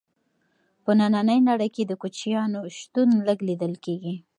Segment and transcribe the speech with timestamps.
[0.83, 4.15] په ننۍ نړۍ کې د کوچیانو شتون لږ لیدل کیږي.